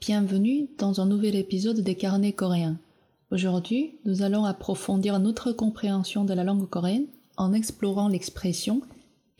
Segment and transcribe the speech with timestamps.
[0.00, 2.78] Bienvenue dans un nouvel épisode des carnets coréens.
[3.32, 8.80] Aujourd'hui, nous allons approfondir notre compréhension de la langue coréenne en explorant l'expression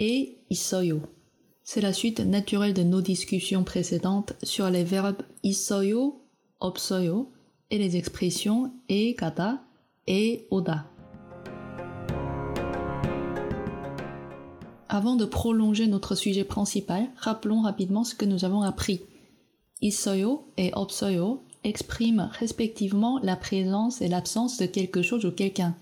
[0.00, 1.00] et isoyo.
[1.62, 6.20] C'est la suite naturelle de nos discussions précédentes sur les verbes isoyo,
[6.58, 7.30] opsoyo
[7.70, 9.62] et les expressions e kata
[10.08, 10.86] et oda.
[14.94, 19.00] Avant de prolonger notre sujet principal, rappelons rapidement ce que nous avons appris.
[19.82, 25.74] Isoyo et opsoyo expriment respectivement la présence et l'absence de quelque chose ou quelqu'un,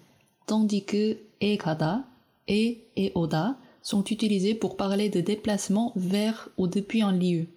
[0.47, 2.05] tandis que ekada
[2.49, 7.49] et eoda sont utilisés pour parler de déplacement vers ou depuis un lieu.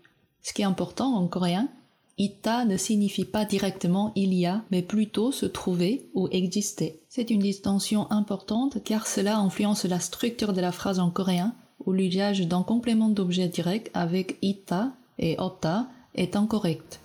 [0.41, 1.69] Ce qui est important en coréen,
[2.17, 7.01] Ita ne signifie pas directement il y a, mais plutôt se trouver ou exister.
[7.09, 11.53] C'est une distinction importante car cela influence la structure de la phrase en coréen
[11.85, 17.01] où l'usage d'un complément d'objet direct avec ita et opta est incorrect.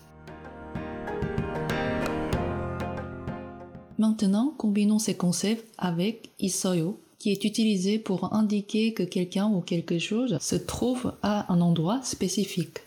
[3.98, 9.98] Maintenant, combinons ces concepts avec isoyo, qui est utilisé pour indiquer que quelqu'un ou quelque
[9.98, 12.78] chose se trouve à un endroit spécifique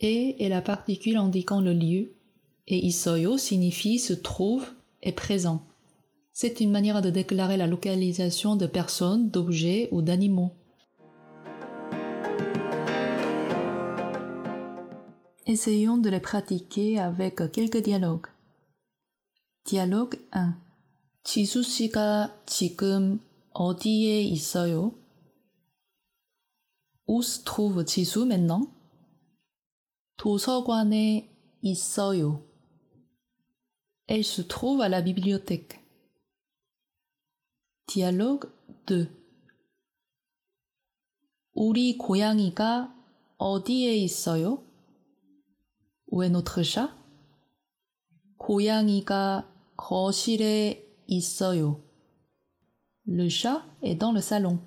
[0.00, 2.12] et est la particule indiquant le lieu,
[2.66, 4.66] et isoyo signifie se trouve
[5.02, 5.62] et présent.
[6.32, 10.52] C'est une manière de déclarer la localisation de personnes, d'objets ou d'animaux.
[15.46, 18.26] Essayons de les pratiquer avec quelques dialogues.
[19.64, 20.54] Dialogue 1.
[21.24, 23.20] 지수 씨가 지금
[23.52, 24.92] 어디에 있어요?
[27.06, 28.68] Où se trouve 지수 maintenant?
[30.20, 31.30] 도서관에
[31.62, 32.42] 있어요.
[34.08, 35.80] Elle se trouve à la bibliothèque.
[37.86, 38.50] Dialogue
[38.88, 39.08] 2
[41.54, 42.94] 우리 고양이가
[43.38, 44.62] 어디에 있어요?
[46.08, 46.90] Où est notre chat?
[48.36, 51.82] 고양이가 거실에 있어요.
[53.06, 54.60] Le chat est dans le salon.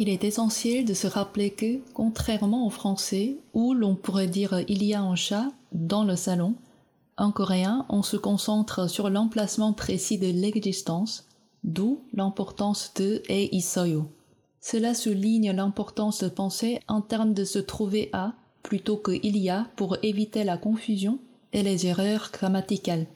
[0.00, 4.82] Il est essentiel de se rappeler que, contrairement au français, où l'on pourrait dire il
[4.82, 6.54] y a un chat dans le salon,
[7.18, 11.26] en coréen, on se concentre sur l'emplacement précis de l'existence,
[11.64, 14.06] d'où l'importance de e isoyo.
[14.62, 19.50] Cela souligne l'importance de penser en termes de se trouver à plutôt que il y
[19.50, 21.18] a pour éviter la confusion
[21.52, 23.06] et les erreurs grammaticales.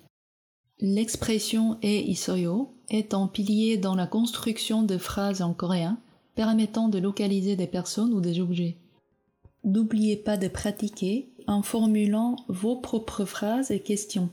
[0.81, 5.97] L'expression e isoyo est un pilier dans la construction de phrases en coréen
[6.36, 8.76] permettant de localiser des personnes ou des objets.
[9.64, 14.30] N'oubliez pas de pratiquer en formulant vos propres phrases et questions.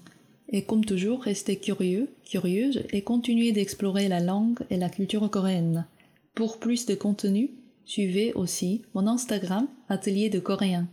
[0.48, 5.86] Et comme toujours, restez curieux, curieuse et continuez d'explorer la langue et la culture coréenne.
[6.34, 7.50] Pour plus de contenu,
[7.84, 10.86] suivez aussi mon Instagram Atelier de coréen.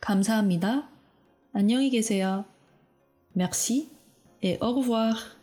[0.00, 0.88] 감사합니다.
[1.52, 2.44] 안녕히 계세요.
[3.34, 3.88] Merci
[4.42, 5.35] et au revoir.